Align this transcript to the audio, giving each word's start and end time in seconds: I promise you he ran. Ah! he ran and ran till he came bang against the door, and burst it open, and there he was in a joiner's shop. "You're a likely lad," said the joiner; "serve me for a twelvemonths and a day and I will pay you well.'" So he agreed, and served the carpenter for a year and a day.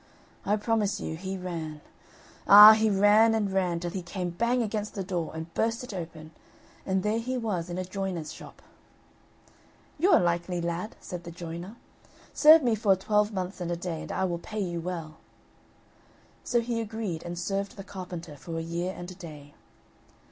I 0.47 0.55
promise 0.55 0.99
you 0.99 1.15
he 1.15 1.37
ran. 1.37 1.79
Ah! 2.47 2.73
he 2.73 2.89
ran 2.89 3.35
and 3.35 3.53
ran 3.53 3.79
till 3.79 3.91
he 3.91 4.01
came 4.01 4.31
bang 4.31 4.63
against 4.63 4.95
the 4.95 5.03
door, 5.03 5.31
and 5.35 5.53
burst 5.53 5.83
it 5.83 5.93
open, 5.93 6.31
and 6.87 7.03
there 7.03 7.19
he 7.19 7.37
was 7.37 7.69
in 7.69 7.77
a 7.77 7.85
joiner's 7.85 8.33
shop. 8.33 8.63
"You're 9.99 10.17
a 10.17 10.19
likely 10.19 10.59
lad," 10.59 10.95
said 10.99 11.23
the 11.23 11.29
joiner; 11.29 11.75
"serve 12.33 12.63
me 12.63 12.73
for 12.73 12.93
a 12.93 12.97
twelvemonths 12.97 13.61
and 13.61 13.69
a 13.71 13.75
day 13.75 14.01
and 14.01 14.11
I 14.11 14.23
will 14.23 14.39
pay 14.39 14.59
you 14.59 14.81
well.'" 14.81 15.17
So 16.43 16.61
he 16.61 16.81
agreed, 16.81 17.21
and 17.21 17.37
served 17.37 17.77
the 17.77 17.83
carpenter 17.83 18.35
for 18.35 18.57
a 18.57 18.63
year 18.63 18.95
and 18.97 19.11
a 19.11 19.13
day. 19.13 19.53